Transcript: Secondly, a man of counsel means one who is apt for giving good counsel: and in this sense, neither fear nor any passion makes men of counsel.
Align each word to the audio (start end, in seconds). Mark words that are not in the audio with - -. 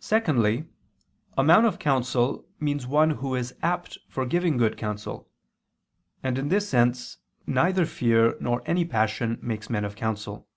Secondly, 0.00 0.64
a 1.36 1.44
man 1.44 1.66
of 1.66 1.78
counsel 1.78 2.48
means 2.58 2.86
one 2.86 3.10
who 3.10 3.34
is 3.34 3.54
apt 3.62 3.98
for 4.08 4.24
giving 4.24 4.56
good 4.56 4.78
counsel: 4.78 5.28
and 6.22 6.38
in 6.38 6.48
this 6.48 6.66
sense, 6.70 7.18
neither 7.46 7.84
fear 7.84 8.34
nor 8.40 8.62
any 8.64 8.86
passion 8.86 9.38
makes 9.42 9.68
men 9.68 9.84
of 9.84 9.94
counsel. 9.94 10.48